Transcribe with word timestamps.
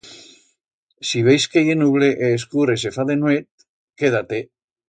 Si 1.09 1.21
veis 1.27 1.45
que 1.55 1.63
ye 1.67 1.75
nuble 1.83 2.09
e 2.29 2.31
escur 2.39 2.67
e 2.77 2.81
se 2.85 2.95
fa 2.99 3.07
de 3.13 3.21
nuet, 3.21 3.49
queda-te. 4.03 4.45